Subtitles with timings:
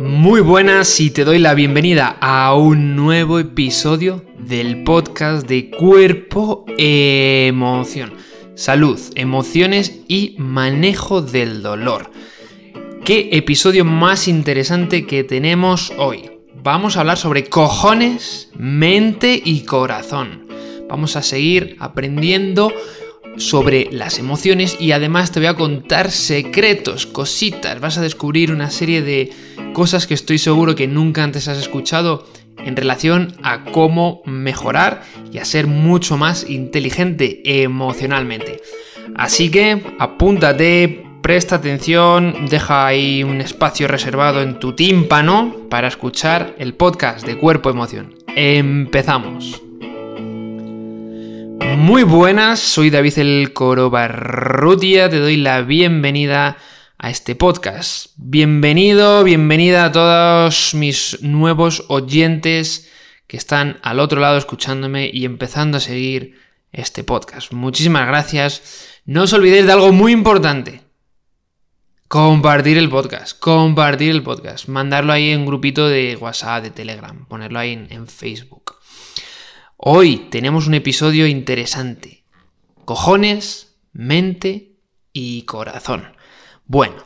[0.00, 6.64] Muy buenas y te doy la bienvenida a un nuevo episodio del podcast de Cuerpo
[6.76, 8.14] Emoción.
[8.56, 12.10] Salud, emociones y manejo del dolor.
[13.04, 16.30] ¿Qué episodio más interesante que tenemos hoy?
[16.54, 20.48] Vamos a hablar sobre cojones, mente y corazón.
[20.88, 22.72] Vamos a seguir aprendiendo
[23.36, 27.80] sobre las emociones y además te voy a contar secretos, cositas.
[27.80, 29.30] Vas a descubrir una serie de
[29.72, 32.26] cosas que estoy seguro que nunca antes has escuchado
[32.58, 38.60] en relación a cómo mejorar y a ser mucho más inteligente emocionalmente.
[39.16, 46.54] Así que apúntate, presta atención, deja ahí un espacio reservado en tu tímpano para escuchar
[46.58, 48.14] el podcast de Cuerpo Emoción.
[48.36, 49.63] Empezamos.
[51.60, 56.56] Muy buenas, soy David el Coro Barrutia, te doy la bienvenida
[56.98, 58.12] a este podcast.
[58.16, 62.90] Bienvenido, bienvenida a todos mis nuevos oyentes
[63.26, 66.38] que están al otro lado escuchándome y empezando a seguir
[66.72, 67.52] este podcast.
[67.52, 69.00] Muchísimas gracias.
[69.04, 70.82] No os olvidéis de algo muy importante.
[72.08, 77.26] Compartir el podcast, compartir el podcast, mandarlo ahí en un grupito de WhatsApp, de Telegram,
[77.26, 78.76] ponerlo ahí en, en Facebook.
[79.76, 82.24] Hoy tenemos un episodio interesante.
[82.84, 84.76] Cojones, mente
[85.12, 86.14] y corazón.
[86.64, 87.04] Bueno,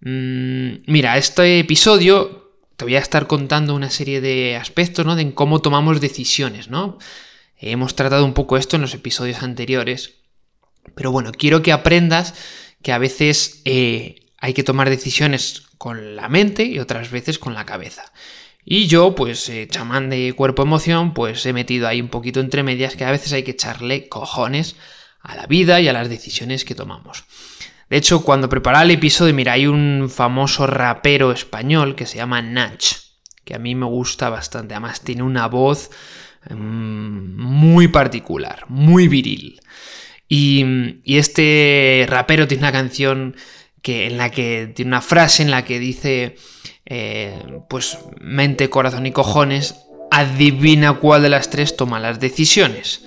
[0.00, 5.16] mmm, mira, este episodio te voy a estar contando una serie de aspectos, ¿no?
[5.16, 6.98] De cómo tomamos decisiones, ¿no?
[7.56, 10.18] Hemos tratado un poco esto en los episodios anteriores.
[10.94, 12.34] Pero bueno, quiero que aprendas
[12.82, 17.54] que a veces eh, hay que tomar decisiones con la mente y otras veces con
[17.54, 18.12] la cabeza.
[18.72, 22.94] Y yo, pues, eh, chamán de cuerpo-emoción, pues he metido ahí un poquito entre medias
[22.94, 24.76] que a veces hay que echarle cojones
[25.22, 27.24] a la vida y a las decisiones que tomamos.
[27.88, 32.42] De hecho, cuando preparaba el episodio, mira, hay un famoso rapero español que se llama
[32.42, 32.80] Nach,
[33.44, 34.74] que a mí me gusta bastante.
[34.74, 35.90] Además, tiene una voz
[36.48, 39.60] mmm, muy particular, muy viril.
[40.28, 43.34] Y, y, este rapero tiene una canción
[43.82, 46.36] que, en la que tiene una frase en la que dice,
[46.86, 53.04] eh, pues, mente, corazón y cojones, adivina cuál de las tres toma las decisiones.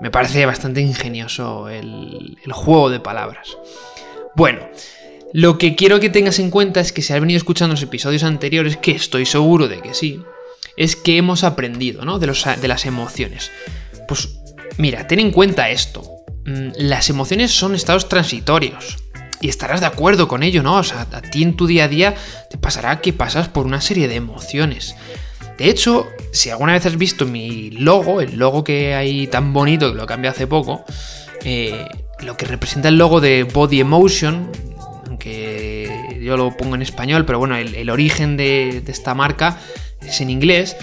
[0.00, 3.56] Me parece bastante ingenioso el, el juego de palabras.
[4.34, 4.68] Bueno,
[5.32, 8.22] lo que quiero que tengas en cuenta es que si has venido escuchando los episodios
[8.22, 10.22] anteriores, que estoy seguro de que sí,
[10.76, 12.18] es que hemos aprendido, ¿no?
[12.18, 13.50] De, los, de las emociones.
[14.06, 14.38] Pues
[14.78, 16.02] mira, ten en cuenta esto.
[16.44, 18.96] Mm, las emociones son estados transitorios.
[19.40, 20.76] Y estarás de acuerdo con ello, ¿no?
[20.76, 22.14] O sea, a ti en tu día a día
[22.50, 24.96] te pasará que pasas por una serie de emociones.
[25.58, 29.92] De hecho, si alguna vez has visto mi logo, el logo que hay tan bonito
[29.92, 30.84] que lo cambié hace poco,
[31.44, 31.86] eh,
[32.20, 34.50] lo que representa el logo de Body Emotion,
[35.06, 39.58] aunque yo lo pongo en español, pero bueno, el, origen de, esta marca
[40.02, 40.76] es en inglés.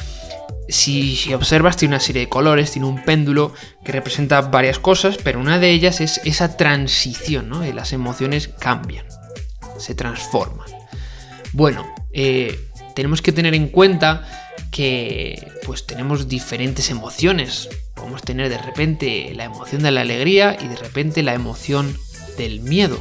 [0.70, 3.54] Si, observas, tiene una serie de colores, tiene un péndulo
[3.84, 7.64] que representa varias cosas, pero una de ellas es esa transición, ¿no?
[7.64, 9.06] las emociones cambian,
[9.78, 10.68] se transforman.
[11.52, 14.26] Bueno, eh, tenemos que tener en cuenta
[14.72, 17.70] que pues tenemos diferentes emociones.
[17.94, 21.96] Podemos tener de repente la emoción de la alegría y de repente la emoción
[22.38, 23.00] del miedo.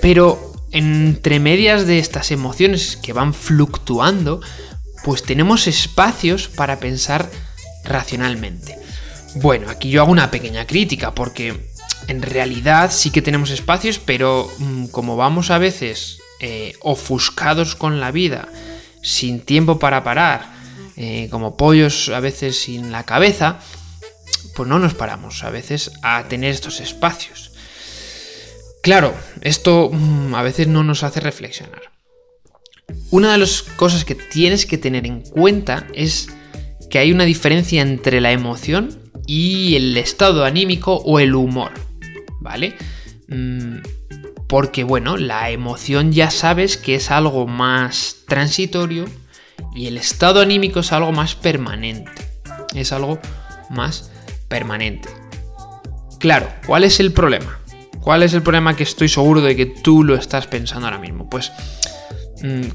[0.00, 4.40] Pero entre medias de estas emociones que van fluctuando,
[5.04, 7.30] pues tenemos espacios para pensar
[7.84, 8.78] racionalmente.
[9.36, 11.68] Bueno, aquí yo hago una pequeña crítica porque
[12.08, 18.00] en realidad sí que tenemos espacios, pero mmm, como vamos a veces eh, ofuscados con
[18.00, 18.48] la vida,
[19.02, 20.52] sin tiempo para parar,
[20.96, 23.58] eh, como pollos a veces sin la cabeza,
[24.56, 27.52] pues no nos paramos a veces a tener estos espacios.
[28.82, 31.97] Claro, esto mmm, a veces no nos hace reflexionar.
[33.10, 36.28] Una de las cosas que tienes que tener en cuenta es
[36.90, 41.72] que hay una diferencia entre la emoción y el estado anímico o el humor,
[42.40, 42.76] ¿vale?
[43.28, 43.78] Mm,
[44.46, 49.04] porque bueno, la emoción ya sabes que es algo más transitorio
[49.74, 52.10] y el estado anímico es algo más permanente.
[52.74, 53.18] Es algo
[53.70, 54.10] más
[54.48, 55.08] permanente.
[56.18, 57.58] Claro, ¿cuál es el problema?
[58.00, 61.28] ¿Cuál es el problema que estoy seguro de que tú lo estás pensando ahora mismo?
[61.28, 61.52] Pues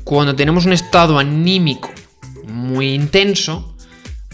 [0.04, 1.92] cuando tenemos un estado anímico
[2.46, 3.76] muy intenso,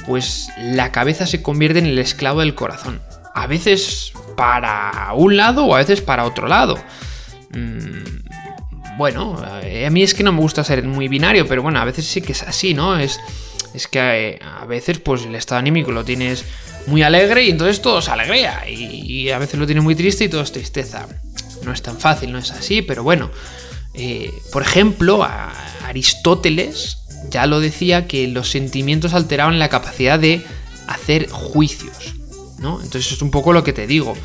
[0.05, 3.01] pues la cabeza se convierte en el esclavo del corazón.
[3.35, 6.77] A veces para un lado o a veces para otro lado.
[7.51, 11.85] Mmm, bueno, a mí es que no me gusta ser muy binario, pero bueno, a
[11.85, 12.97] veces sí que es así, ¿no?
[12.97, 13.19] Es,
[13.73, 16.43] es que eh, a veces pues el estado anímico lo tienes
[16.87, 18.63] muy alegre y entonces todo es alegría.
[18.67, 18.73] Y,
[19.05, 21.07] y a veces lo tienes muy triste y todo es tristeza.
[21.63, 23.29] No es tan fácil, no es así, pero bueno.
[24.01, 25.27] Eh, por ejemplo,
[25.83, 26.99] Aristóteles
[27.29, 30.41] ya lo decía que los sentimientos alteraban la capacidad de
[30.87, 32.15] hacer juicios,
[32.59, 32.81] ¿no?
[32.81, 34.15] Entonces es un poco lo que te digo,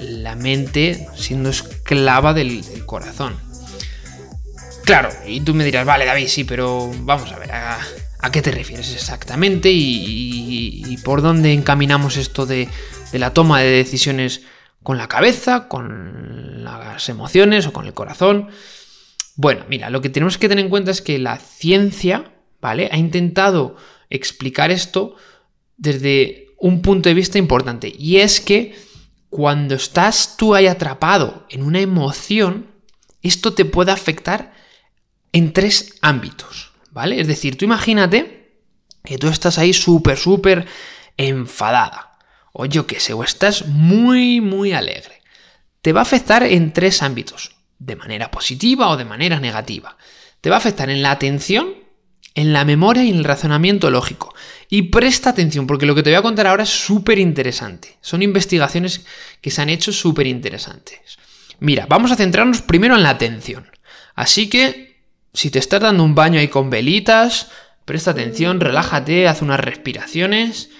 [0.00, 3.36] la mente siendo esclava del, corazón.
[4.84, 7.78] Claro, y tú me dirás, vale David, sí, pero vamos a ver, ¿a,
[8.32, 12.68] qué te refieres exactamente y, por dónde encaminamos esto de,
[13.12, 14.42] de la toma de decisiones
[14.82, 18.48] con la cabeza, con las emociones o con el corazón?
[19.36, 22.88] Bueno, mira, lo que tenemos que tener en cuenta es que la ciencia, ¿vale?
[22.92, 23.76] Ha intentado
[24.10, 25.16] explicar esto
[25.76, 27.92] desde un punto de vista importante.
[27.96, 28.74] Y es que
[29.30, 32.66] cuando estás tú ahí atrapado en una emoción,
[33.22, 34.52] esto te puede afectar
[35.32, 37.20] en tres ámbitos, ¿vale?
[37.20, 38.60] Es decir, tú imagínate
[39.02, 40.66] que tú estás ahí súper, súper
[41.16, 42.11] enfadada.
[42.52, 45.22] O yo qué sé, o estás muy, muy alegre.
[45.80, 49.96] Te va a afectar en tres ámbitos de manera positiva o de manera negativa.
[50.40, 51.74] Te va a afectar en la atención,
[52.34, 54.34] en la memoria y en el razonamiento lógico.
[54.68, 57.96] Y presta atención, porque lo que te voy a contar ahora es súper interesante.
[58.00, 59.04] Son investigaciones
[59.40, 61.18] que se han hecho súper interesantes.
[61.58, 63.70] Mira, vamos a centrarnos primero en la atención.
[64.14, 65.00] Así que,
[65.32, 67.50] si te estás dando un baño ahí con velitas,
[67.84, 70.70] presta atención, relájate, haz unas respiraciones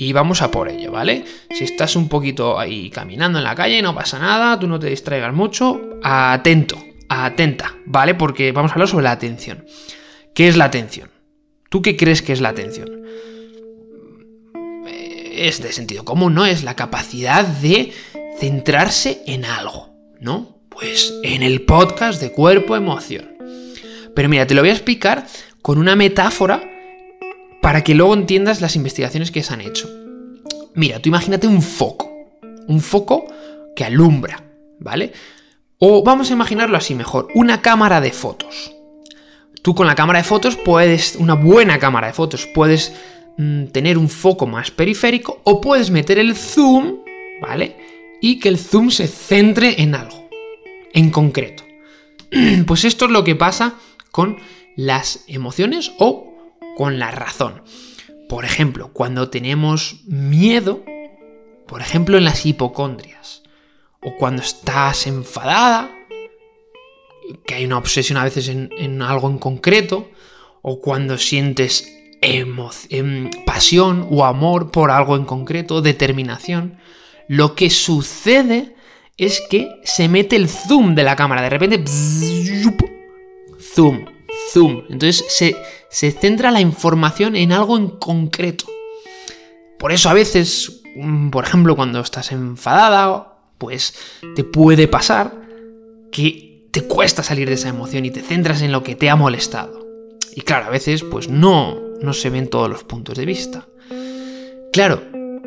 [0.00, 1.26] y vamos a por ello, ¿vale?
[1.50, 4.86] Si estás un poquito ahí caminando en la calle, no pasa nada, tú no te
[4.86, 8.14] distraigas mucho, atento, atenta, ¿vale?
[8.14, 9.66] Porque vamos a hablar sobre la atención.
[10.34, 11.10] ¿Qué es la atención?
[11.68, 12.88] ¿Tú qué crees que es la atención?
[14.86, 16.46] Es de sentido común, ¿no?
[16.46, 17.92] Es la capacidad de
[18.38, 20.62] centrarse en algo, ¿no?
[20.70, 23.36] Pues en el podcast de cuerpo-emoción.
[24.14, 25.26] Pero mira, te lo voy a explicar
[25.60, 26.79] con una metáfora
[27.60, 29.88] para que luego entiendas las investigaciones que se han hecho.
[30.74, 32.10] Mira, tú imagínate un foco,
[32.66, 33.26] un foco
[33.74, 34.44] que alumbra,
[34.78, 35.12] ¿vale?
[35.78, 38.72] O vamos a imaginarlo así mejor, una cámara de fotos.
[39.62, 42.94] Tú con la cámara de fotos puedes, una buena cámara de fotos, puedes
[43.36, 46.98] mm, tener un foco más periférico o puedes meter el zoom,
[47.42, 47.76] ¿vale?
[48.22, 50.28] Y que el zoom se centre en algo,
[50.92, 51.64] en concreto.
[52.66, 53.74] Pues esto es lo que pasa
[54.10, 54.38] con
[54.76, 56.29] las emociones o
[56.76, 57.62] con la razón.
[58.28, 60.84] Por ejemplo, cuando tenemos miedo,
[61.66, 63.42] por ejemplo en las hipocondrias,
[64.02, 65.90] o cuando estás enfadada,
[67.46, 70.10] que hay una obsesión a veces en, algo en concreto,
[70.62, 76.78] o cuando sientes em, pasión o amor por algo en concreto, determinación,
[77.28, 78.74] lo que sucede
[79.16, 81.84] es que se mete el zoom de la cámara, de repente,
[83.60, 84.06] zoom,
[84.52, 84.84] zoom.
[84.88, 85.56] Entonces se,
[85.90, 88.66] se centra la información en algo en concreto.
[89.78, 93.94] Por eso a veces, mm, por ejemplo, cuando estás enfadada, pues
[94.34, 95.34] te puede pasar
[96.12, 99.16] que te cuesta salir de esa emoción y te centras en lo que te ha
[99.16, 99.86] molestado.
[100.34, 103.66] Y claro, a veces pues no, no se ven todos los puntos de vista.
[104.72, 105.02] Claro,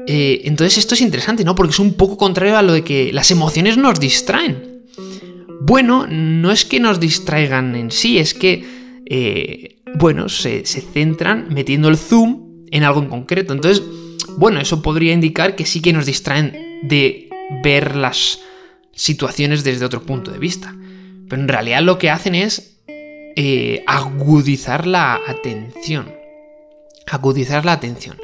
[0.07, 1.56] eh, entonces esto es interesante, ¿no?
[1.56, 4.84] Porque es un poco contrario a lo de que las emociones nos distraen.
[5.62, 8.66] Bueno, no es que nos distraigan en sí, es que
[9.06, 13.54] eh, bueno, se, centran metiendo el zoom en algo en concreto.
[13.54, 13.84] Entonces,
[14.38, 17.30] bueno, eso podría indicar que sí que nos distraen de
[17.63, 18.40] ver las
[18.92, 20.75] situaciones desde otro punto de vista.
[21.30, 22.80] Pero en realidad lo que hacen es
[23.36, 26.13] eh, agudizar la atención.
[27.08, 28.17] Agudizar la atención.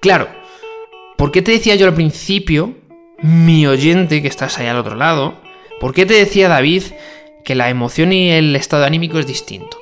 [0.00, 0.28] Claro,
[1.16, 2.74] ¿por qué te decía yo al principio,
[3.22, 5.40] mi oyente que estás ahí al otro lado,
[5.78, 6.84] ¿por qué te decía David
[7.44, 9.78] que la emoción y el estado anímico es distinto?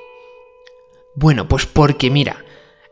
[1.21, 2.45] Bueno, pues porque mira,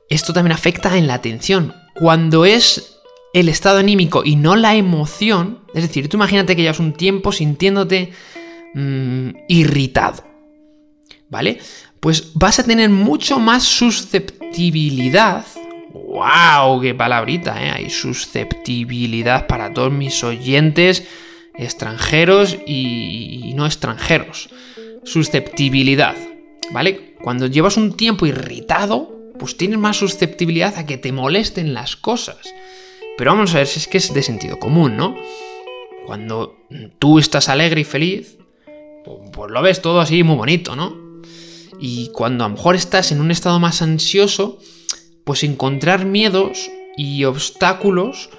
[0.09, 1.73] esto también afecta en la atención.
[1.95, 2.99] Cuando es
[3.33, 7.31] el estado anímico y no la emoción, es decir, tú imagínate que llevas un tiempo
[7.31, 8.11] sintiéndote
[8.75, 10.25] mm, irritado,
[11.29, 11.59] ¿vale?
[12.01, 15.47] Pues vas a tener mucho más susceptibilidad.
[15.93, 16.81] ¡Wow!
[16.81, 17.65] ¡Qué palabrita!
[17.65, 17.71] ¿eh?
[17.71, 21.07] Hay susceptibilidad para todos mis oyentes
[21.55, 24.51] extranjeros y no extranjeros.
[25.05, 26.17] Susceptibilidad,
[26.73, 27.16] ¿vale?
[27.27, 32.39] Cuando llevas un tiempo irritado, pues tienes más susceptibilidad a que te molesten las cosas.
[33.19, 35.17] Pero vamos a ver si es que es de sentido común, ¿no?
[36.07, 36.57] Cuando
[37.01, 38.39] tú estás alegre y feliz,
[39.33, 40.97] pues lo ves todo así muy bonito, ¿no?
[41.81, 44.61] Y cuando a lo mejor estás en un estado más ansioso,
[45.25, 48.31] pues encontrar miedos y obstáculos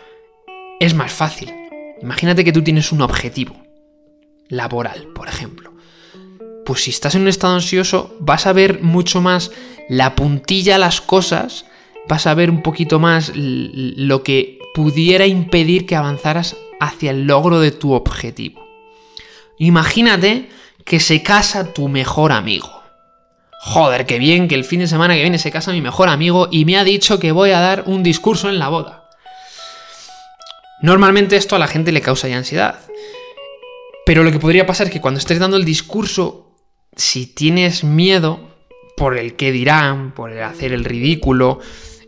[0.80, 1.54] es más fácil.
[2.02, 3.54] Imagínate que tú tienes un objetivo
[4.48, 5.77] laboral, por ejemplo
[6.68, 9.52] pues si estás en un estado ansioso vas a ver mucho más
[9.88, 11.64] la puntilla a las cosas,
[12.10, 17.62] vas a ver un poquito más lo que pudiera impedir que avanzaras hacia el logro
[17.62, 18.68] de tu objetivo.
[19.58, 20.50] Imagínate
[20.84, 22.84] que se casa tu mejor amigo.
[23.62, 26.50] joder, qué bien que el fin de semana que viene se casa mi mejor amigo
[26.52, 29.10] y me ha dicho que voy a dar un discurso en la boda.
[30.82, 32.82] Normalmente esto a la gente le causa ya ansiedad.
[34.06, 36.47] Pero lo que podría pasar es que cuando estés dando el discurso,
[36.98, 38.40] si tienes miedo
[38.98, 41.60] por el que dirán, por el hacer el ridículo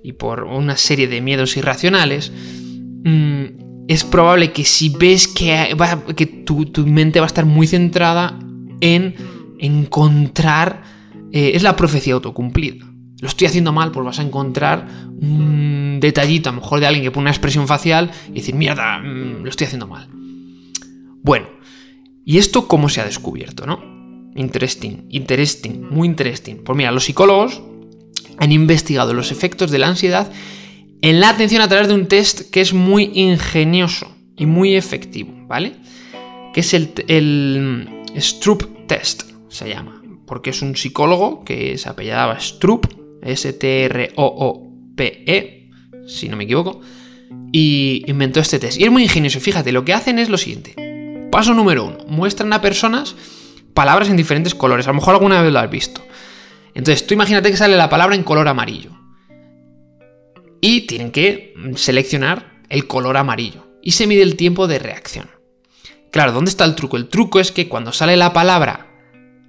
[0.04, 5.76] y por una serie de miedos irracionales, mm, es probable que si ves que,
[6.16, 8.38] que tu, mente va a estar muy centrada
[8.82, 9.16] en
[9.60, 10.84] encontrar...
[11.32, 12.88] Eh, es la profecía autocumplida.
[13.22, 14.88] Lo estoy haciendo mal, pues vas a encontrar
[15.22, 18.98] un detallito, a lo mejor de alguien que pone una expresión facial y decir, mierda,
[18.98, 20.08] mm, lo estoy haciendo mal.
[21.22, 21.48] Bueno,
[22.26, 23.99] ¿y esto cómo se ha descubierto, no?
[24.36, 26.58] Interesting, interesting, muy interesting.
[26.64, 27.62] Pues mira, los psicólogos
[28.38, 30.32] han investigado los efectos de la ansiedad
[31.02, 35.34] en la atención a través de un test que es muy ingenioso y muy efectivo,
[35.48, 35.74] ¿vale?
[36.54, 42.40] Que es el, el Stroop Test, se llama, porque es un psicólogo que se apellidaba
[42.40, 42.86] Stroop,
[43.22, 44.10] S-T-R-O-O-P-E,
[46.08, 46.82] si no me equivoco,
[47.52, 48.80] y inventó este test.
[48.80, 50.76] Y es muy ingenioso, fíjate, lo que hacen es lo siguiente.
[51.32, 53.16] Paso número uno, muestran a personas
[53.80, 56.06] palabras en diferentes colores, a lo mejor alguna vez lo has visto.
[56.74, 58.92] Entonces, tú imagínate que sale la palabra en color amarillo
[60.60, 65.30] y tienen que seleccionar el color amarillo y se mide el tiempo de reacción.
[66.12, 66.98] Claro, ¿dónde está el truco?
[66.98, 68.88] El truco es que cuando sale la palabra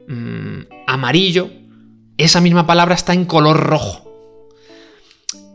[0.06, 1.50] mm, amarillo,
[2.16, 4.12] esa misma palabra está en color rojo.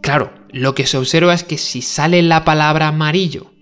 [0.01, 3.53] Claro, lo que se observa es que si sale la palabra amarillo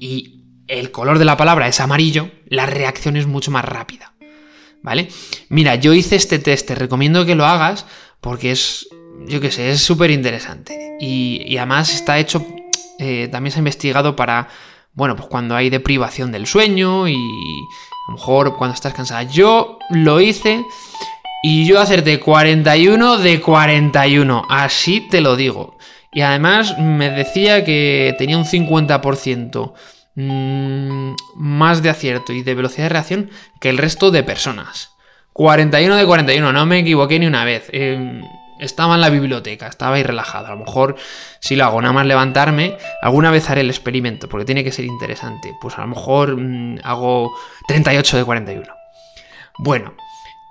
[0.00, 0.37] y
[0.68, 4.12] el color de la palabra es amarillo, la reacción es mucho más rápida.
[4.82, 5.08] ¿Vale?
[5.48, 7.84] Mira, yo hice este test, te recomiendo que lo hagas
[8.20, 8.88] porque es
[9.26, 10.96] yo qué sé, es súper interesante.
[11.00, 12.44] Y, además está hecho,
[12.98, 14.48] eh, también se ha investigado para,
[14.92, 19.24] bueno, pues cuando hay deprivación del sueño y a lo mejor cuando estás cansada.
[19.24, 20.62] Yo lo hice
[21.42, 25.76] y yo acerté 41 de 41, así te lo digo.
[26.12, 29.74] Y además me decía que tenía un 50%
[30.18, 34.90] mm, más de acierto y de velocidad de reacción que el resto de personas.
[35.32, 37.68] 41 de 41, no me equivoqué ni una vez.
[37.72, 38.20] Eh,
[38.58, 40.48] estaba en la biblioteca, estaba ahí relajado.
[40.48, 40.96] A lo mejor
[41.38, 44.84] si lo hago nada más levantarme, alguna vez haré el experimento, porque tiene que ser
[44.84, 45.52] interesante.
[45.60, 47.32] Pues a lo mejor mm, hago
[47.68, 48.66] 38 de 41.
[49.58, 49.94] Bueno,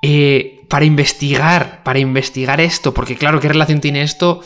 [0.01, 4.41] eh, para investigar, para investigar esto, porque claro, ¿qué relación tiene esto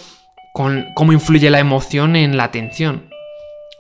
[0.54, 3.11] con cómo influye la emoción en la atención?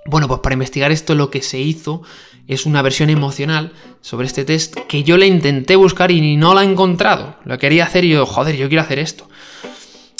[0.05, 2.01] Bueno, pues para investigar esto lo que se hizo
[2.47, 6.63] es una versión emocional sobre este test que yo le intenté buscar y no la
[6.63, 7.35] he encontrado.
[7.45, 9.29] Lo quería hacer y yo, joder, yo quiero hacer esto.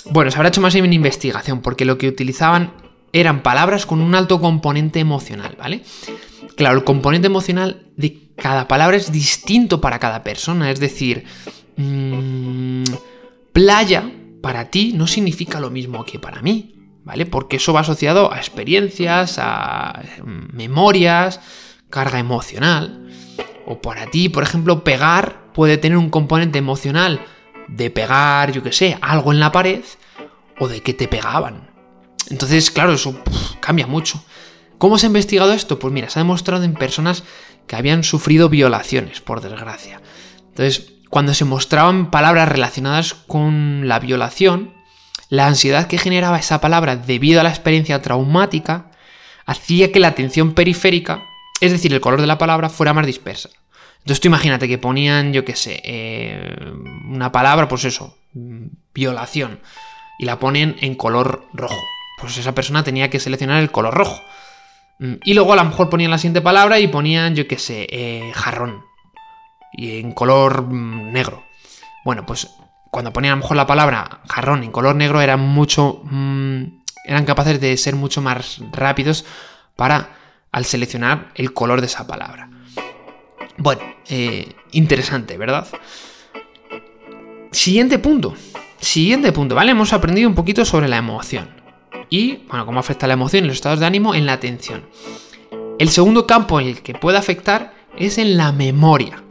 [0.06, 2.74] Bueno, se habrá hecho más en investigación, porque lo que utilizaban
[3.14, 5.84] eran palabras con un alto componente emocional, ¿vale?
[6.56, 11.26] Claro, el componente emocional de cada palabra es distinto para cada persona, es decir,
[11.78, 12.84] mmm,
[13.54, 14.10] playa
[14.42, 16.81] para ti no significa lo mismo que para mí,
[17.30, 21.40] Porque eso va asociado a experiencias, a mm, memorias,
[21.90, 23.08] carga emocional.
[23.66, 27.22] O para ti, por ejemplo, pegar puede tener un componente emocional
[27.68, 29.82] de pegar, yo qué sé, algo en la pared
[30.60, 31.70] o de que te pegaban.
[32.30, 33.22] Entonces, claro, eso
[33.60, 34.24] cambia mucho.
[34.78, 35.78] ¿Cómo se ha investigado esto?
[35.80, 37.24] Pues mira, se ha demostrado en personas
[37.68, 40.02] que habían sufrido violaciones, por desgracia.
[40.50, 44.74] Entonces, cuando se mostraban palabras relacionadas con la violación,
[45.32, 48.92] la ansiedad que generaba esa palabra debido a la experiencia traumática
[49.46, 51.24] hacía que la atención periférica,
[51.62, 53.50] es decir, el color de la palabra, fuera más dispersa.
[54.00, 56.54] Entonces tú imagínate que ponían, yo qué sé, eh,
[57.08, 58.18] una palabra, pues eso,
[58.94, 59.62] violación,
[60.20, 61.82] y la ponen en color rojo.
[62.20, 64.22] Pues esa persona tenía que seleccionar el color rojo.
[65.00, 67.88] Mm, y luego a lo mejor ponían la siguiente palabra y ponían, yo qué sé,
[67.90, 68.84] eh, jarrón.
[69.72, 71.46] Y en color mm, negro.
[72.04, 72.50] Bueno, pues
[72.92, 76.02] cuando ponían a lo mejor la palabra jarrón en color negro eran mucho...
[76.04, 79.26] Mm, eran capaces de ser mucho más rápidos
[79.76, 80.18] para
[80.52, 82.50] al seleccionar el color de esa palabra.
[83.58, 85.68] Bueno, eh, interesante, ¿verdad?
[87.52, 88.36] Siguiente punto.
[88.80, 89.72] Siguiente punto, ¿vale?
[89.72, 91.50] Hemos aprendido un poquito sobre la emoción.
[92.10, 94.86] Y, bueno, cómo afecta la emoción los estados de ánimo en la atención.
[95.80, 99.24] El segundo campo en el que puede afectar es en la memoria.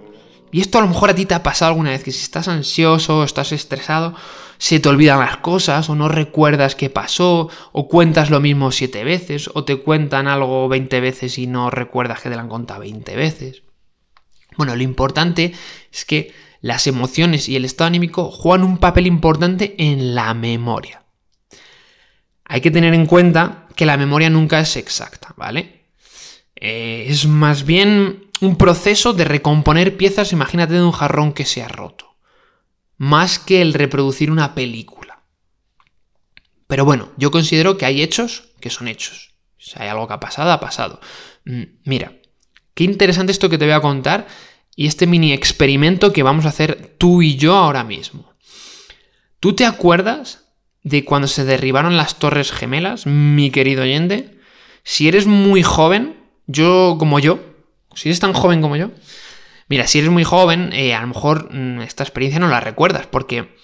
[0.53, 2.49] Y esto a lo mejor a ti te ha pasado alguna vez, que si estás
[2.49, 4.15] ansioso estás estresado,
[4.59, 9.05] se te olvidan las cosas o no recuerdas qué pasó, o cuentas lo mismo siete
[9.05, 12.81] veces, o te cuentan algo 20 veces y no recuerdas que te lo han contado
[12.81, 13.63] 20 veces.
[14.57, 15.53] Bueno, lo importante
[15.93, 21.05] es que las emociones y el estado anímico juegan un papel importante en la memoria.
[22.45, 25.87] Hay que tener en cuenta que la memoria nunca es exacta, ¿vale?
[26.57, 31.63] Eh, es más bien un proceso de recomponer piezas, imagínate de un jarrón que se
[31.63, 32.17] ha roto.
[32.97, 35.23] más que el reproducir una película.
[36.67, 39.33] Pero bueno, yo considero que hay hechos que son hechos.
[39.57, 41.01] Si hay algo que ha pasado, ha pasado.
[41.47, 42.13] Mm, mira,
[42.75, 44.27] qué interesante esto que te voy a contar
[44.77, 48.35] y este mini experimento que vamos a hacer tú y yo ahora mismo.
[49.41, 50.45] ¿Tú te acuerdas
[50.83, 54.39] de cuando se derribaron las Torres Gemelas, mi querido oyente?
[54.85, 57.41] Si eres muy joven, yo como yo,
[57.95, 58.91] si eres tan joven como yo,
[59.69, 63.07] mira, si eres muy joven, eh, a lo mejor mm, esta experiencia no la recuerdas,
[63.07, 63.57] porque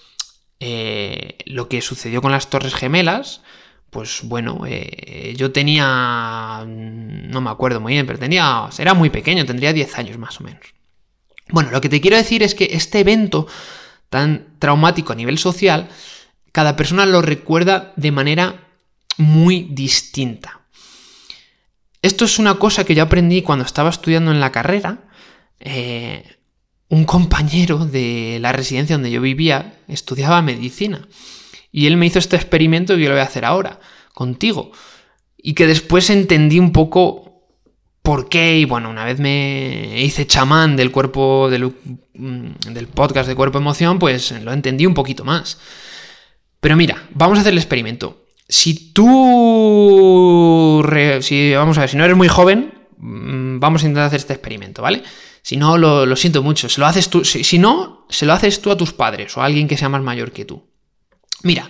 [0.59, 3.41] eh, lo que sucedió con las Torres Gemelas,
[3.89, 9.09] pues bueno, eh, yo tenía, mm, no me acuerdo muy bien, pero tenía, era muy
[9.09, 10.61] pequeño, tendría 10 años más o menos.
[11.49, 13.47] Bueno, lo que te quiero decir es que este evento
[14.09, 15.89] tan traumático a nivel social,
[16.51, 18.67] cada persona lo recuerda de manera
[19.17, 20.56] muy distinta.
[22.07, 25.09] Esto es una cosa que yo aprendí cuando estaba estudiando en la carrera.
[25.59, 26.23] Eh,
[26.87, 31.05] un compañero de la residencia donde yo vivía estudiaba medicina.
[31.69, 33.81] Y él me hizo este experimento que yo lo voy a hacer ahora,
[34.13, 34.71] contigo.
[35.35, 37.43] Y que después entendí un poco
[38.03, 38.57] por qué.
[38.57, 41.73] Y bueno, una vez me hice chamán del cuerpo, del,
[42.13, 45.59] mm, del podcast de cuerpo emoción, pues lo entendí un poquito más.
[46.61, 48.26] Pero mira, vamos a hacer el experimento.
[48.49, 50.83] Si tú.
[51.21, 54.33] Si, vamos a ver, si no eres muy joven, mm, vamos a intentar hacer este
[54.33, 55.03] experimento, ¿vale?
[55.41, 56.69] Si no, lo, siento mucho.
[56.69, 57.23] Se lo haces tú.
[57.23, 60.01] Si, no, se lo haces tú a tus padres o a alguien que sea más
[60.01, 60.69] mayor que tú.
[61.43, 61.69] Mira,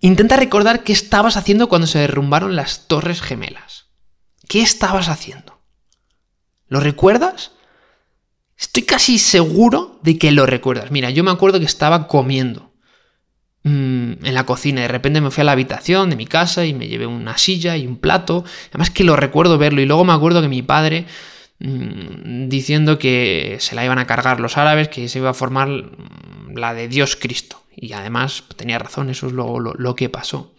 [0.00, 3.86] intenta recordar qué estabas haciendo cuando se derrumbaron las Torres Gemelas.
[4.48, 5.60] ¿Qué estabas haciendo?
[6.68, 7.52] ¿Lo recuerdas?
[8.58, 10.90] Estoy casi seguro de que lo recuerdas.
[10.90, 12.67] Mira, yo me acuerdo que estaba comiendo.
[13.68, 14.80] Mm, en la cocina.
[14.80, 17.76] De repente me fui a la habitación de mi casa y me llevé una silla
[17.76, 18.44] y un plato.
[18.70, 19.82] Además que lo recuerdo verlo.
[19.82, 21.04] Y luego me acuerdo que mi padre
[21.58, 25.68] mm, diciendo que se la iban a cargar los árabes, que se iba a formar
[25.68, 27.62] mm, la de Dios Cristo.
[27.76, 30.54] Y además tenía razón, eso es lo, lo que pasó.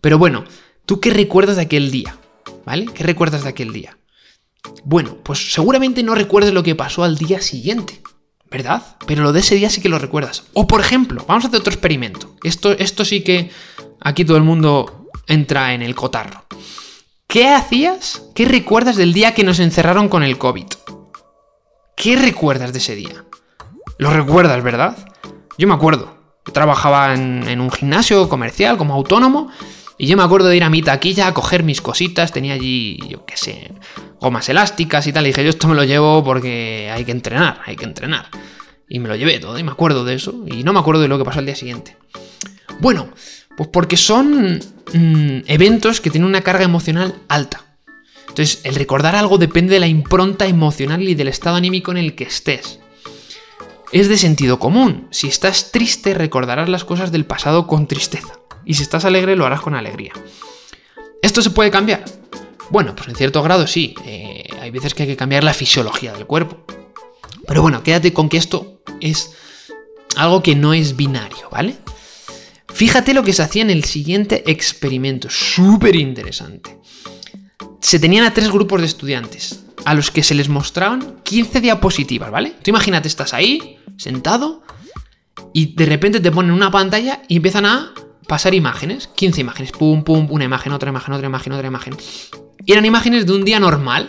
[0.00, 0.44] Pero bueno,
[0.86, 2.16] ¿tú qué recuerdas de aquel día?
[2.64, 2.86] ¿Vale?
[2.86, 3.98] ¿Qué recuerdas de aquel día?
[4.84, 8.00] Bueno, pues seguramente no recuerdes lo que pasó al día siguiente.
[8.50, 8.96] ¿Verdad?
[9.06, 10.44] Pero lo de ese día sí que lo recuerdas.
[10.52, 12.36] O por ejemplo, vamos a hacer otro experimento.
[12.42, 13.50] Esto, esto sí que
[14.00, 16.44] aquí todo el mundo entra en el cotarro.
[17.26, 18.22] ¿Qué hacías?
[18.34, 20.66] ¿Qué recuerdas del día que nos encerraron con el COVID?
[21.96, 23.24] ¿Qué recuerdas de ese día?
[23.98, 24.96] Lo recuerdas, ¿verdad?
[25.58, 26.14] Yo me acuerdo.
[26.52, 29.50] Trabajaba en, en un gimnasio comercial como autónomo
[29.98, 32.98] y yo me acuerdo de ir a mi taquilla a coger mis cositas, tenía allí,
[33.08, 33.72] yo qué sé,
[34.26, 37.60] gomas elásticas y tal, y dije, yo esto me lo llevo porque hay que entrenar,
[37.64, 38.28] hay que entrenar.
[38.88, 41.08] Y me lo llevé todo, y me acuerdo de eso, y no me acuerdo de
[41.08, 41.96] lo que pasó al día siguiente.
[42.80, 43.08] Bueno,
[43.56, 44.60] pues porque son
[44.92, 47.64] mm, eventos que tienen una carga emocional alta.
[48.28, 52.14] Entonces, el recordar algo depende de la impronta emocional y del estado anímico en el
[52.14, 52.80] que estés.
[53.92, 55.08] Es de sentido común.
[55.10, 58.34] Si estás triste, recordarás las cosas del pasado con tristeza
[58.66, 60.12] y si estás alegre lo harás con alegría.
[61.22, 62.04] ¿Esto se puede cambiar?
[62.70, 63.94] Bueno, pues en cierto grado sí.
[64.04, 66.64] Eh, hay veces que hay que cambiar la fisiología del cuerpo.
[67.46, 69.32] Pero bueno, quédate con que esto es
[70.16, 71.76] algo que no es binario, ¿vale?
[72.72, 76.78] Fíjate lo que se hacía en el siguiente experimento, súper interesante.
[77.80, 82.30] Se tenían a tres grupos de estudiantes, a los que se les mostraban 15 diapositivas,
[82.30, 82.54] ¿vale?
[82.62, 84.62] Tú imagínate, estás ahí, sentado,
[85.52, 87.94] y de repente te ponen una pantalla y empiezan a
[88.26, 91.96] pasar imágenes, 15 imágenes, pum, pum, una imagen, otra imagen, otra imagen, otra imagen.
[92.66, 94.08] Y eran imágenes de un día normal.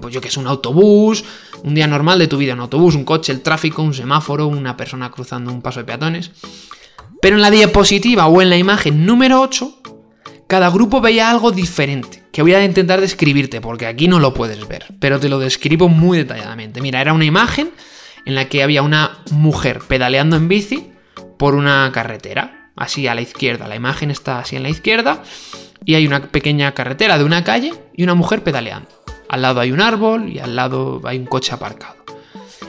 [0.00, 1.24] Pues yo que es un autobús,
[1.64, 4.76] un día normal de tu vida, un autobús, un coche, el tráfico, un semáforo, una
[4.76, 6.30] persona cruzando un paso de peatones.
[7.20, 9.82] Pero en la diapositiva o en la imagen número 8,
[10.46, 14.66] cada grupo veía algo diferente, que voy a intentar describirte, porque aquí no lo puedes
[14.66, 16.80] ver, pero te lo describo muy detalladamente.
[16.80, 17.72] Mira, era una imagen
[18.26, 20.92] en la que había una mujer pedaleando en bici
[21.36, 23.68] por una carretera así a la izquierda.
[23.68, 25.22] La imagen está así en la izquierda
[25.84, 28.88] y hay una pequeña carretera de una calle y una mujer pedaleando.
[29.28, 31.96] Al lado hay un árbol y al lado hay un coche aparcado.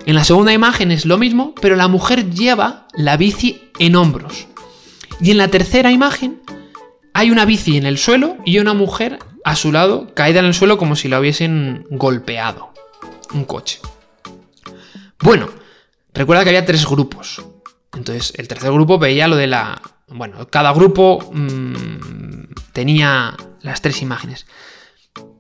[0.06, 4.48] En la segunda imagen es lo mismo, pero la mujer lleva la bici en hombros.
[5.20, 6.42] Y en la tercera imagen
[7.14, 10.54] hay una bici en el suelo y una mujer a su lado caída en el
[10.54, 12.74] suelo como si la hubiesen golpeado.
[13.34, 13.80] Un coche.
[15.20, 15.50] Bueno,
[16.14, 17.44] recuerda que había tres grupos.
[17.94, 19.82] Entonces, el tercer grupo veía lo de la
[20.14, 24.46] bueno, cada grupo mm, tenía las tres imágenes.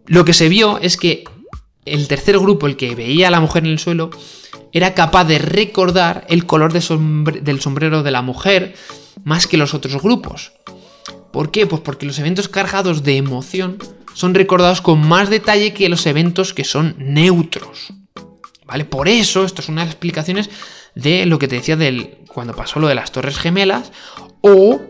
[0.07, 1.23] Lo que se vio es que
[1.85, 4.09] el tercer grupo, el que veía a la mujer en el suelo,
[4.71, 8.75] era capaz de recordar el color del sombrero de la mujer
[9.23, 10.53] más que los otros grupos.
[11.31, 11.65] ¿Por qué?
[11.65, 13.77] Pues porque los eventos cargados de emoción
[14.13, 17.93] son recordados con más detalle que los eventos que son neutros.
[18.65, 18.85] ¿Vale?
[18.85, 20.49] Por eso, esto es una de las explicaciones
[20.95, 23.91] de lo que te decía del cuando pasó lo de las Torres Gemelas
[24.41, 24.81] o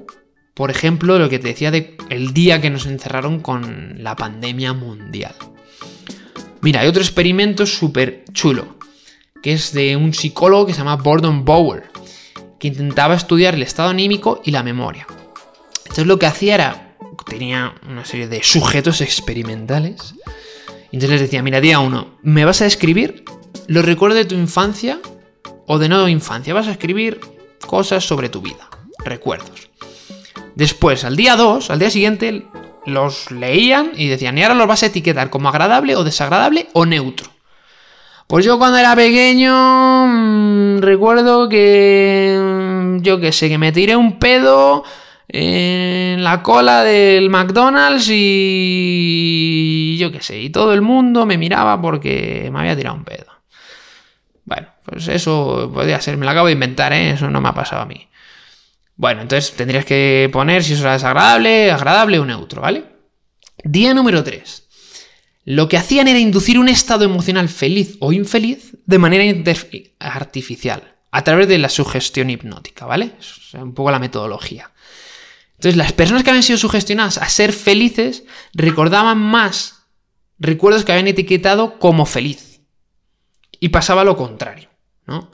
[0.54, 4.74] por ejemplo, lo que te decía de el día que nos encerraron con la pandemia
[4.74, 5.34] mundial.
[6.62, 8.78] Mira, hay otro experimento súper chulo,
[9.42, 11.90] que es de un psicólogo que se llama Gordon Bower,
[12.60, 15.08] que intentaba estudiar el estado anímico y la memoria.
[15.80, 16.96] Entonces lo que hacía era,
[17.28, 20.14] tenía una serie de sujetos experimentales,
[20.92, 23.24] entonces les decía, mira, día uno, me vas a describir
[23.68, 25.00] los recuerdos de tu infancia
[25.66, 27.20] o de no infancia, vas a escribir
[27.66, 28.70] cosas sobre tu vida,
[29.04, 29.70] recuerdos.
[30.56, 32.46] Después, al día 2, al día siguiente,
[32.86, 36.86] los leían y decían, y ahora los vas a etiquetar como agradable o desagradable o
[36.86, 37.30] neutro.
[38.28, 43.96] Pues yo cuando era pequeño mm, recuerdo que, mm, yo qué sé, que me tiré
[43.96, 44.84] un pedo
[45.28, 51.82] en la cola del McDonald's y yo qué sé, y todo el mundo me miraba
[51.82, 53.26] porque me había tirado un pedo.
[54.46, 57.12] Bueno, pues eso podría ser, me lo acabo de inventar, ¿eh?
[57.12, 58.08] eso no me ha pasado a mí.
[59.02, 62.86] Bueno, entonces tendrías que poner si eso era desagradable, agradable o neutro, ¿vale?
[63.64, 64.68] Día número 3.
[65.46, 69.24] Lo que hacían era inducir un estado emocional feliz o infeliz de manera
[69.98, 73.14] artificial, a través de la sugestión hipnótica, ¿vale?
[73.20, 74.70] Es un poco la metodología.
[75.56, 79.88] Entonces, las personas que habían sido sugestionadas a ser felices recordaban más
[80.38, 82.62] recuerdos que habían etiquetado como feliz.
[83.60, 84.70] Y pasaba lo contrario,
[85.08, 85.32] ¿no?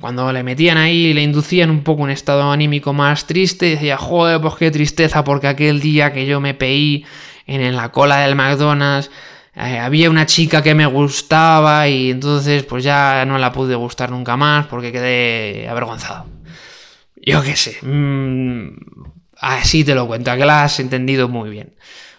[0.00, 3.96] Cuando le metían ahí y le inducían un poco un estado anímico más triste, decía,
[3.96, 7.06] joder, pues qué tristeza, porque aquel día que yo me peí
[7.46, 9.10] en, la cola del McDonald's,
[9.54, 14.10] eh, había una chica que me gustaba y entonces pues ya no la pude gustar
[14.10, 16.26] nunca más porque quedé avergonzado.
[17.16, 18.76] Yo qué sé, mm,
[19.38, 21.74] así te lo cuento, que la has entendido muy bien.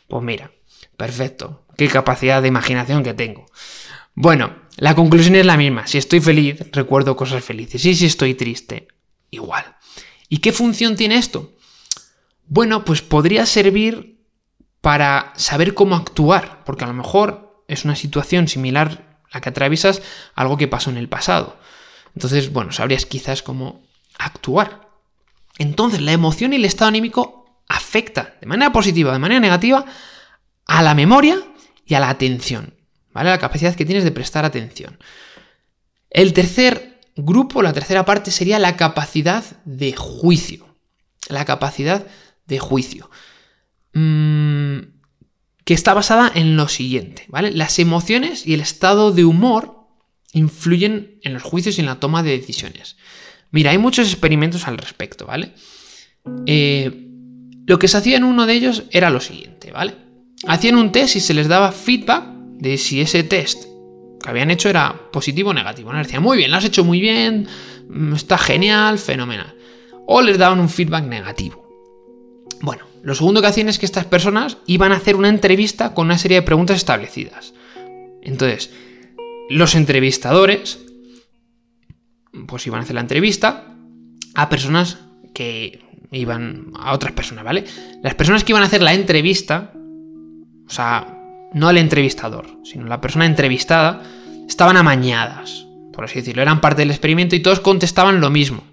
[0.08, 0.50] Pues mira,
[0.98, 3.46] perfecto, qué capacidad de imaginación que tengo.
[4.16, 5.88] Bueno, la conclusión es la misma.
[5.88, 7.84] Si estoy feliz, recuerdo cosas felices.
[7.84, 8.88] Y si estoy triste,
[9.32, 9.76] igual.
[10.30, 11.54] ¿Y qué función tiene esto?
[12.46, 14.20] Bueno, pues podría servir
[14.82, 19.50] para saber cómo actuar, porque a lo mejor es una situación similar a la que
[19.50, 20.02] atraviesas
[20.36, 21.60] algo que pasó en el pasado.
[22.16, 23.82] Entonces, bueno, sabrías quizás cómo
[24.18, 24.90] actuar.
[25.58, 29.86] Entonces, la emoción y el estado anímico afecta de manera positiva o de manera negativa
[30.68, 31.42] a la memoria
[31.86, 32.77] y a la atención.
[33.24, 34.98] La capacidad que tienes de prestar atención.
[36.10, 40.68] El tercer grupo, la tercera parte sería la capacidad de juicio.
[41.30, 42.06] La capacidad
[42.46, 43.10] de juicio.
[43.94, 44.80] Mm,
[45.66, 47.52] que está basada en lo siguiente, ¿vale?
[47.52, 49.88] Las emociones y el estado de humor
[50.32, 52.96] influyen en los juicios y en la toma de decisiones.
[53.52, 55.54] Mira, hay muchos experimentos al respecto, ¿vale?
[56.46, 57.10] Eh,
[57.66, 59.96] lo que se hacía en uno de ellos era lo siguiente, ¿vale?
[60.48, 63.66] Hacían un test y se les daba feedback de si ese test
[64.22, 65.94] que habían hecho era positivo o negativo.
[65.94, 67.48] Les decían, muy bien, lo has hecho muy bien,
[67.88, 69.56] mm, está genial, fenomenal.
[70.06, 71.68] O les daban un feedback negativo.
[72.62, 76.08] Bueno, lo segundo que hacían es que estas personas iban a hacer una entrevista con
[76.08, 77.54] una serie de preguntas establecidas.
[78.22, 78.72] Entonces,
[79.50, 80.80] los entrevistadores,
[82.48, 83.76] pues iban a hacer la entrevista
[84.36, 84.98] a personas
[85.34, 87.66] que iban a otras personas, ¿vale?
[88.02, 91.17] Las personas que iban a hacer la entrevista, o sea,
[91.54, 94.02] no el entrevistador, sino la persona entrevistada,
[94.48, 96.42] estaban amañadas, por así decirlo.
[96.42, 98.64] Eran parte del experimento y todos contestaban lo mismo.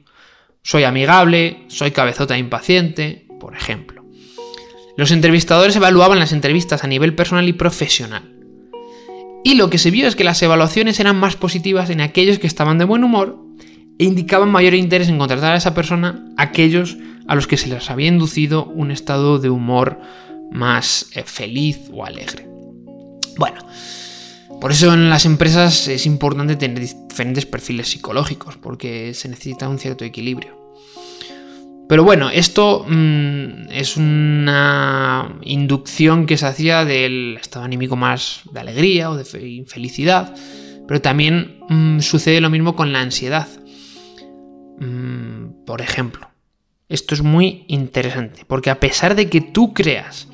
[0.62, 4.04] Soy amigable, soy cabezota impaciente, por ejemplo.
[4.96, 8.30] Los entrevistadores evaluaban las entrevistas a nivel personal y profesional.
[9.42, 12.46] Y lo que se vio es que las evaluaciones eran más positivas en aquellos que
[12.46, 13.38] estaban de buen humor
[13.98, 17.90] e indicaban mayor interés en contratar a esa persona aquellos a los que se les
[17.90, 20.00] había inducido un estado de humor
[20.50, 22.53] más eh, feliz o alegre.
[23.38, 23.66] Bueno,
[24.60, 29.78] por eso en las empresas es importante tener diferentes perfiles psicológicos, porque se necesita un
[29.78, 30.64] cierto equilibrio.
[31.88, 38.60] Pero bueno, esto mm, es una inducción que se hacía del estado anímico más de
[38.60, 39.24] alegría o de
[39.66, 40.34] felicidad,
[40.88, 43.48] pero también mm, sucede lo mismo con la ansiedad.
[44.78, 46.30] Mm, por ejemplo,
[46.88, 50.28] esto es muy interesante, porque a pesar de que tú creas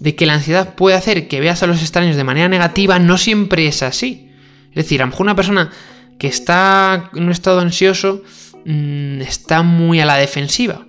[0.00, 3.18] de que la ansiedad puede hacer que veas a los extraños de manera negativa, no
[3.18, 4.30] siempre es así.
[4.70, 5.70] Es decir, a lo mejor una persona
[6.18, 8.22] que está en un estado ansioso
[8.64, 10.86] mm, está muy a la defensiva.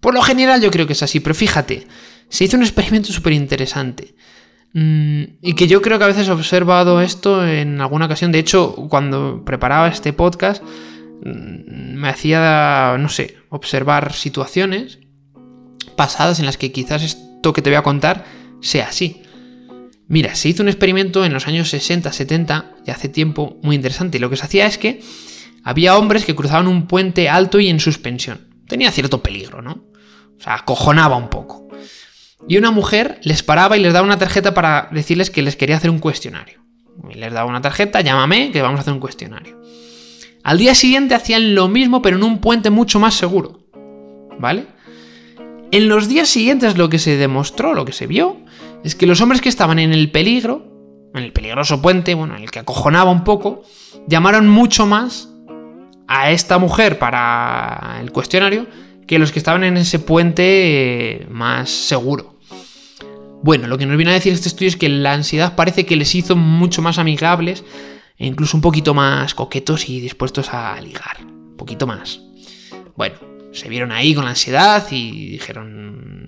[0.00, 1.86] Por lo general yo creo que es así, pero fíjate,
[2.30, 4.14] se hizo un experimento súper interesante.
[4.72, 8.32] Mm, y que yo creo que a veces he observado esto en alguna ocasión.
[8.32, 15.00] De hecho, cuando preparaba este podcast, mm, me hacía, no sé, observar situaciones
[15.96, 17.02] pasadas en las que quizás
[17.42, 18.24] que te voy a contar
[18.60, 19.22] sea así.
[20.08, 24.18] Mira, se hizo un experimento en los años 60, 70, y hace tiempo, muy interesante.
[24.18, 25.00] lo que se hacía es que
[25.62, 28.48] había hombres que cruzaban un puente alto y en suspensión.
[28.66, 29.84] Tenía cierto peligro, ¿no?
[30.38, 31.68] O sea, acojonaba un poco.
[32.48, 35.76] Y una mujer les paraba y les daba una tarjeta para decirles que les quería
[35.76, 36.60] hacer un cuestionario.
[37.14, 39.60] Les daba una tarjeta, llámame, que vamos a hacer un cuestionario.
[40.42, 43.60] Al día siguiente hacían lo mismo, pero en un puente mucho más seguro.
[44.38, 44.66] ¿Vale?
[45.72, 48.38] En los días siguientes lo que se demostró, lo que se vio,
[48.82, 50.66] es que los hombres que estaban en el peligro,
[51.14, 53.62] en el peligroso puente, bueno, en el que acojonaba un poco,
[54.08, 55.28] llamaron mucho más
[56.08, 58.66] a esta mujer para el cuestionario
[59.06, 62.38] que los que estaban en ese puente eh, más seguro.
[63.42, 65.96] Bueno, lo que nos viene a decir este estudio es que la ansiedad parece que
[65.96, 67.64] les hizo mucho más amigables
[68.18, 71.24] e incluso un poquito más coquetos y dispuestos a ligar.
[71.24, 72.20] Un poquito más.
[72.96, 73.16] Bueno,
[73.52, 76.26] se vieron ahí con la ansiedad y dijeron.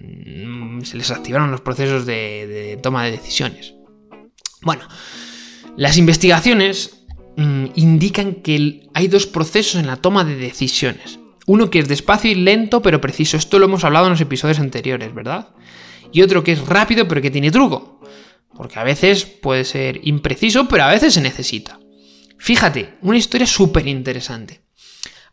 [0.78, 3.74] Mm, se les activaron los procesos de, toma de decisiones.
[4.62, 4.82] Bueno,
[5.76, 7.04] las investigaciones
[7.36, 11.18] mm, indican que hay dos procesos en la toma de decisiones.
[11.46, 13.36] Uno que es despacio y lento pero preciso.
[13.36, 15.48] Esto lo hemos hablado en los episodios anteriores, ¿verdad?
[16.12, 18.00] Y otro que es rápido pero que tiene truco.
[18.54, 21.80] Porque a veces puede ser impreciso, pero a veces se necesita.
[22.38, 24.62] Fíjate, una historia súper interesante.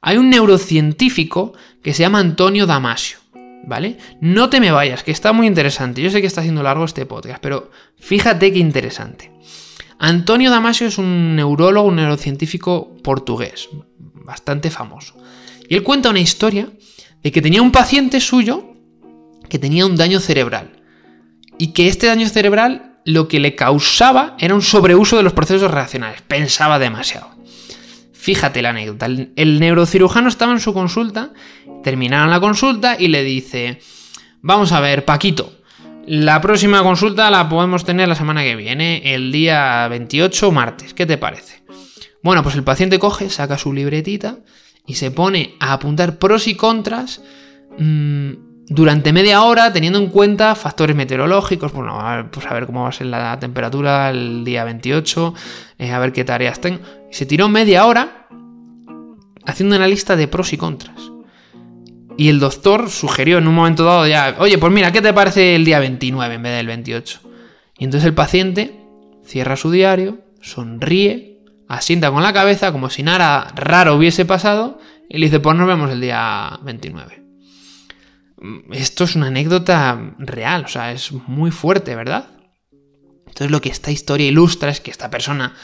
[0.01, 3.17] Hay un neurocientífico que se llama Antonio Damasio,
[3.65, 3.97] ¿vale?
[4.21, 6.01] No te me vayas, que está muy interesante.
[6.01, 9.31] Yo sé que está haciendo largo este podcast, pero fíjate qué interesante.
[9.99, 15.15] Antonio Damasio es un neurólogo, un neurocientífico portugués, bastante famoso.
[15.67, 16.69] Y él cuenta una historia
[17.21, 18.75] de que tenía un paciente suyo
[19.49, 20.81] que tenía un daño cerebral.
[21.57, 25.71] Y que este daño cerebral lo que le causaba era un sobreuso de los procesos
[25.71, 26.21] reaccionales.
[26.21, 27.38] Pensaba demasiado.
[28.19, 29.05] Fíjate la anécdota.
[29.05, 31.31] El neurocirujano estaba en su consulta,
[31.83, 33.79] terminaron la consulta y le dice,
[34.41, 35.53] vamos a ver, Paquito,
[36.05, 40.93] la próxima consulta la podemos tener la semana que viene, el día 28, martes.
[40.93, 41.63] ¿Qué te parece?
[42.21, 44.39] Bueno, pues el paciente coge, saca su libretita
[44.85, 47.21] y se pone a apuntar pros y contras.
[47.77, 48.33] Mmm,
[48.69, 52.91] durante media hora, teniendo en cuenta factores meteorológicos, bueno, pues a ver cómo va a
[52.91, 55.33] ser la temperatura el día 28,
[55.79, 56.79] eh, a ver qué tareas tengo.
[57.09, 58.27] se tiró media hora
[59.43, 61.11] haciendo una lista de pros y contras.
[62.15, 65.55] Y el doctor sugirió en un momento dado ya, oye, pues mira, ¿qué te parece
[65.55, 67.21] el día 29 en vez del 28?
[67.79, 68.85] Y entonces el paciente
[69.25, 74.77] cierra su diario, sonríe, asienta con la cabeza como si nada raro hubiese pasado
[75.09, 77.28] y le dice, pues nos vemos el día 29
[78.71, 82.29] esto es una anécdota real, o sea, es muy fuerte, ¿verdad?
[83.27, 85.55] Entonces lo que esta historia ilustra es que esta persona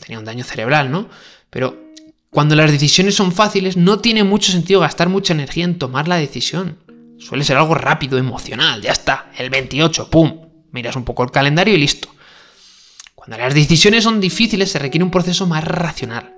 [0.00, 1.08] tenía un daño cerebral, ¿no?
[1.50, 1.86] Pero
[2.30, 6.16] cuando las decisiones son fáciles, no tiene mucho sentido gastar mucha energía en tomar la
[6.16, 6.78] decisión.
[7.18, 10.42] Suele ser algo rápido, emocional, ya está, el 28, ¡pum!
[10.70, 12.08] Miras un poco el calendario y listo.
[13.14, 16.36] Cuando las decisiones son difíciles se requiere un proceso más racional.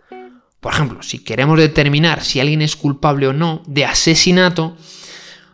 [0.60, 4.76] Por ejemplo, si queremos determinar si alguien es culpable o no de asesinato,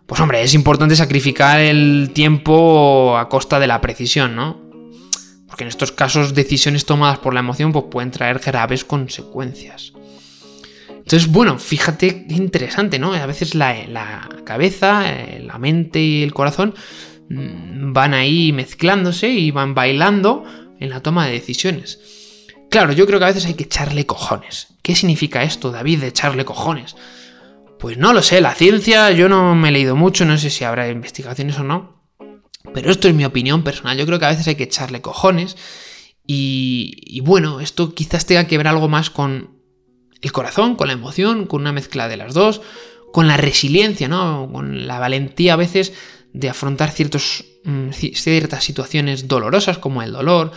[0.06, 4.60] pues hombre, es importante sacrificar el tiempo a costa de la precisión, ¿no?
[5.46, 9.92] Porque en estos casos decisiones tomadas por la emoción pues, pueden traer graves consecuencias.
[10.88, 13.12] Entonces, bueno, fíjate qué interesante, ¿no?
[13.12, 16.74] A veces la, cabeza, eh, la mente y el corazón
[17.28, 20.44] mm, van ahí mezclándose y van bailando
[20.80, 22.00] en la toma de decisiones.
[22.70, 24.68] Claro, yo creo que a veces hay que echarle cojones.
[24.82, 26.96] ¿Qué significa esto, David, de echarle cojones?
[27.84, 30.64] Pues no lo sé, la ciencia yo no me he leído mucho, no sé si
[30.64, 32.02] habrá investigaciones o no.
[32.72, 33.98] Pero esto es mi opinión personal.
[33.98, 35.58] Yo creo que a veces hay que echarle cojones.
[36.26, 39.60] Y, bueno, esto quizás tenga que ver algo más con
[40.22, 42.62] el corazón, con la emoción, con una mezcla de las dos,
[43.12, 44.48] con la resiliencia, ¿no?
[44.50, 45.92] Con la valentía a veces
[46.32, 46.90] de afrontar
[47.64, 50.52] mm, ciertas situaciones dolorosas como el dolor,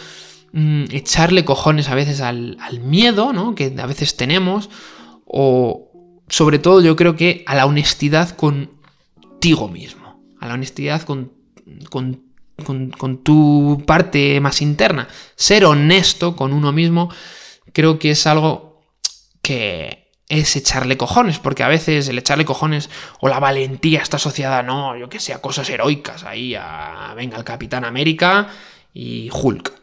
[0.54, 3.54] mm, echarle cojones a veces al, al, miedo, ¿no?
[3.54, 4.70] Que a veces tenemos,
[5.26, 5.87] o,
[6.30, 11.32] sobre todo yo creo que a la honestidad contigo mismo, a la honestidad con,
[11.90, 12.24] con,
[13.24, 15.08] tu parte más interna.
[15.36, 17.10] Ser honesto con uno mismo
[17.74, 18.84] creo que es algo
[19.42, 22.90] que es echarle cojones, porque a veces el echarle cojones
[23.22, 27.38] o la valentía está asociada, no, yo que sé, a cosas heroicas, ahí a, venga,
[27.38, 28.50] el Capitán América
[28.94, 29.74] y Hulk.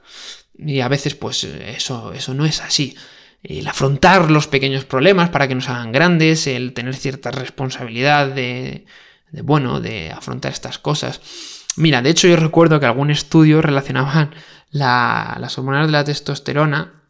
[0.59, 2.95] Y a veces pues eso, eso no es así
[3.45, 8.87] el afrontar los pequeños problemas para que nos hagan grandes, el tener cierta responsabilidad de,
[9.43, 11.21] bueno, de afrontar estas cosas.
[11.77, 14.35] Mira, de hecho yo recuerdo que algún estudio relacionaban
[14.71, 17.03] las hormonas de la testosterona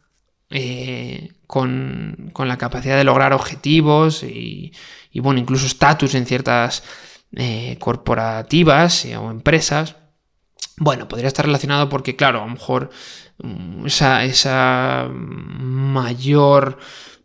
[0.49, 4.73] eh, con, la capacidad de lograr objetivos y,
[5.15, 6.83] bueno, incluso estatus en ciertas
[7.33, 9.95] eh, corporativas eh, o empresas.
[10.77, 12.89] Bueno, podría estar relacionado porque, claro, a lo mejor
[13.85, 16.77] esa, esa mayor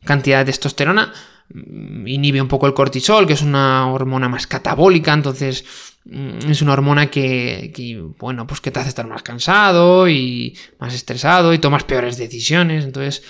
[0.04, 1.12] cantidad de testosterona,
[1.52, 5.64] mm, inhibe un poco el cortisol, que es una hormona más catabólica, entonces
[6.04, 10.94] mm, es una hormona que, bueno, pues que te hace estar más cansado y más
[10.94, 13.22] estresado y tomas peores decisiones, entonces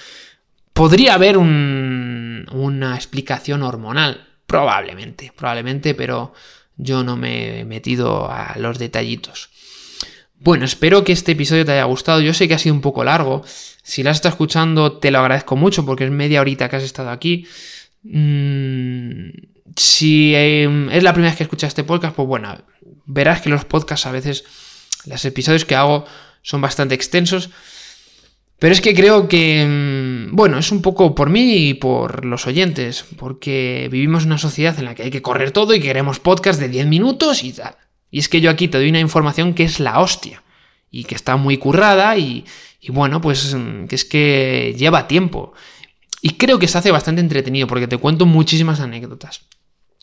[0.73, 6.33] podría haber una explicación hormonal, probablemente, probablemente, pero
[6.77, 9.49] yo no me he metido a los detallitos.
[10.42, 12.22] Bueno, espero que este episodio te haya gustado.
[12.22, 13.44] Yo sé que ha sido un poco largo.
[13.83, 16.83] Si la has estado escuchando, te lo agradezco mucho porque es media horita que has
[16.83, 17.46] estado aquí.
[18.05, 19.29] Mm,
[19.76, 22.57] si em, es la primera vez que escuchas este podcast, pues bueno,
[23.05, 24.44] verás que los podcasts a veces,
[25.05, 26.07] los episodios que hago
[26.40, 27.50] son bastante extensos.
[28.59, 32.46] Pero es que creo que, em, bueno, es un poco por mí y por los
[32.46, 36.61] oyentes, porque vivimos una sociedad en la que hay que correr todo y queremos podcasts
[36.61, 37.76] de 10 minutos y tal.
[38.11, 40.42] Y es que yo aquí te doy una información que es la hostia
[40.90, 42.44] y que está muy currada y,
[42.88, 45.53] bueno, pues mm, que es que lleva tiempo.
[46.23, 49.42] Y creo que se hace bastante entretenido porque te cuento muchísimas anécdotas.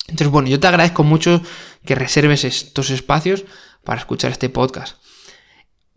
[0.08, 1.42] Entonces, bueno, yo te agradezco mucho
[1.86, 3.44] que reserves estos espacios
[3.84, 4.98] para escuchar este podcast.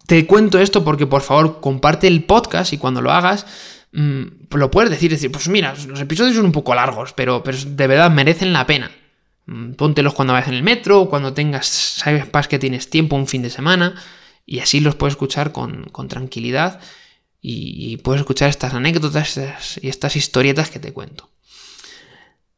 [0.07, 3.47] Te cuento esto porque por favor comparte el podcast y cuando lo hagas
[3.93, 7.57] mm, lo puedes decir, decir, pues mira, los episodios son un poco largos, pero, pero
[7.65, 8.91] de verdad merecen la pena.
[9.51, 13.43] Mm, póntelos cuando vayas en el metro, cuando tengas, sabes que tienes tiempo un fin
[13.43, 14.01] de semana,
[14.47, 16.81] y así los puedes escuchar con, tranquilidad
[17.43, 21.31] y, puedes escuchar estas anécdotas y estas historietas que te cuento.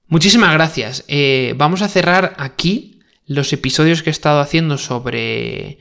[0.07, 1.05] Muchísimas gracias.
[1.09, 5.79] Eh, vamos a cerrar aquí los episodios que he estado haciendo sobre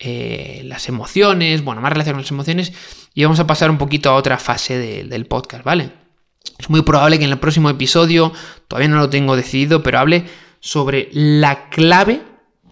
[0.00, 2.72] eh, las emociones, bueno, más relación con las emociones,
[3.14, 6.09] y vamos a pasar un poquito a otra fase del podcast, ¿vale?
[6.58, 8.32] Es muy probable que en el próximo episodio,
[8.68, 10.24] todavía no lo tengo decidido, pero hable
[10.60, 12.22] sobre la clave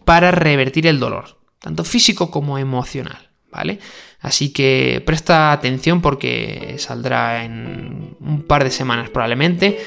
[0.05, 3.79] para revertir el dolor, tanto físico como emocional, ¿vale?
[4.21, 9.79] Así que presta atención porque saldrá en un par de semanas probablemente.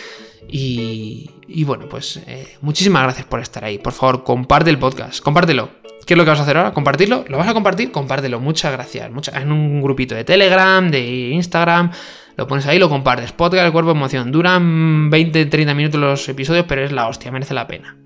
[0.54, 1.30] Y,
[1.66, 3.78] bueno, pues eh, muchísimas gracias por estar ahí.
[3.78, 5.70] Por favor, comparte el podcast, compártelo.
[6.06, 6.74] ¿Qué es lo que vas a hacer ahora?
[6.74, 7.26] ¿Compartirlo?
[7.28, 7.92] ¿Lo vas a compartir?
[7.92, 8.40] Compártelo.
[8.40, 9.10] Muchas gracias.
[9.34, 11.92] en un grupito de Telegram, de Instagram.
[12.38, 13.32] Lo pones ahí, lo compartes.
[13.32, 14.32] Podcast el cuerpo emoción.
[14.32, 17.98] Duran 20-30 minutos los episodios, pero es la hostia, merece la pena.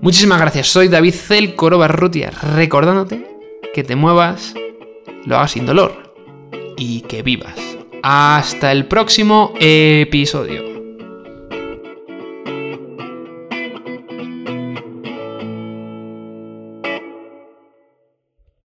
[0.00, 0.66] Muchísimas gracias.
[0.66, 3.26] Soy David Cel Corobarrutia, recordándote
[3.72, 4.54] que te muevas,
[5.24, 6.14] lo hagas sin dolor
[6.76, 7.54] y que vivas.
[8.02, 10.73] Hasta el próximo episodio.